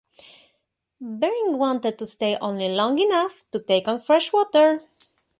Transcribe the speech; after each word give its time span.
Bering 0.99 1.59
wanted 1.59 1.99
to 1.99 2.07
stay 2.07 2.35
only 2.41 2.69
long 2.69 2.97
enough 2.97 3.45
to 3.51 3.59
take 3.59 3.87
on 3.87 3.99
fresh 3.99 4.33
water. 4.33 4.81